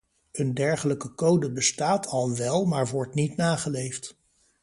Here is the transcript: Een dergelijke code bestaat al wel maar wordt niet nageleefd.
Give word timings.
Een 0.31 0.53
dergelijke 0.53 1.15
code 1.15 1.51
bestaat 1.51 2.07
al 2.07 2.35
wel 2.35 2.65
maar 2.65 2.87
wordt 2.87 3.13
niet 3.15 3.35
nageleefd. 3.35 4.15